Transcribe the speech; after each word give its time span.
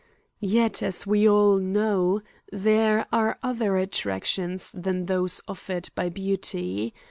Yet, 0.39 0.81
as 0.81 1.05
we 1.05 1.29
all 1.29 1.57
know, 1.59 2.23
there 2.51 3.05
are 3.13 3.37
other 3.43 3.77
attractions 3.77 4.71
than 4.71 5.05
those 5.05 5.41
offered 5.47 5.89
by 5.93 6.09
beauty. 6.09 6.95